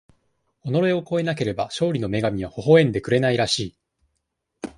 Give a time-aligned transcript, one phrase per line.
[0.63, 3.75] 己を超えなければ、勝利の女神はほほえんでくれないらしい。